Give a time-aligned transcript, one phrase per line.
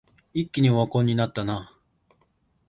[0.33, 1.77] 一気にオワコンになったな